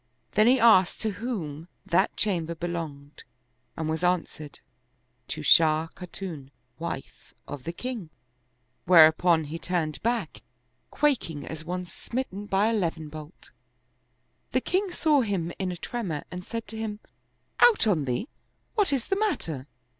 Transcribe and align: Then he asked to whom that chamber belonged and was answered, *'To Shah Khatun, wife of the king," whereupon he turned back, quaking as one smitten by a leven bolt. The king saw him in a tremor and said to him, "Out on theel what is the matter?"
Then 0.31 0.47
he 0.47 0.59
asked 0.59 0.99
to 1.01 1.11
whom 1.11 1.67
that 1.85 2.17
chamber 2.17 2.55
belonged 2.55 3.23
and 3.77 3.87
was 3.87 4.03
answered, 4.03 4.59
*'To 5.27 5.43
Shah 5.43 5.89
Khatun, 5.93 6.49
wife 6.79 7.35
of 7.47 7.65
the 7.65 7.71
king," 7.71 8.09
whereupon 8.85 9.43
he 9.43 9.59
turned 9.59 10.01
back, 10.01 10.41
quaking 10.89 11.45
as 11.45 11.63
one 11.63 11.85
smitten 11.85 12.47
by 12.47 12.69
a 12.69 12.73
leven 12.73 13.09
bolt. 13.09 13.51
The 14.53 14.61
king 14.61 14.91
saw 14.91 15.21
him 15.21 15.53
in 15.59 15.71
a 15.71 15.77
tremor 15.77 16.23
and 16.31 16.43
said 16.43 16.65
to 16.69 16.77
him, 16.77 16.99
"Out 17.59 17.85
on 17.85 18.05
theel 18.07 18.25
what 18.73 18.91
is 18.91 19.05
the 19.05 19.15
matter?" 19.19 19.67